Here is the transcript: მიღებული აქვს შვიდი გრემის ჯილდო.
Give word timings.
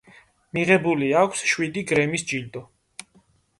მიღებული 0.57 1.09
აქვს 1.19 1.45
შვიდი 1.53 1.85
გრემის 1.93 2.25
ჯილდო. 2.35 2.67